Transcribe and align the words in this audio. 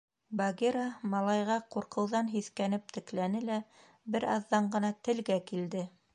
Багира 0.39 0.85
малайға 1.11 1.57
ҡурҡыуҙан 1.75 2.31
һиҫкәнеп 2.37 2.97
текләне 2.97 3.43
лә 3.51 3.61
бер 4.17 4.27
аҙҙан 4.39 4.73
ғына 4.79 4.95
телгә 5.09 5.39
килде. 5.53 5.89